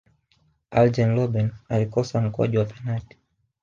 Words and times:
arjen 0.71 1.13
robben 1.15 1.51
alikosa 1.69 2.21
mkwaju 2.21 2.59
wa 2.59 2.65
penati 2.65 3.17